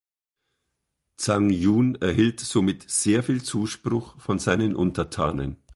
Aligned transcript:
Zhang 1.17 1.51
Jun 1.51 1.93
erhielt 2.01 2.39
somit 2.39 2.89
sehr 2.89 3.21
viel 3.21 3.43
Zuspruch 3.43 4.19
von 4.19 4.39
seinen 4.39 4.75
Untertanen. 4.75 5.57